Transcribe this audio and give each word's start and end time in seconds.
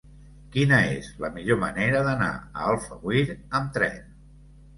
Quina 0.53 0.77
és 0.93 1.09
la 1.25 1.29
millor 1.35 1.59
manera 1.63 2.01
d'anar 2.07 2.31
a 2.39 2.65
Alfauir 2.71 3.23
amb 3.61 3.71
tren? 3.79 4.03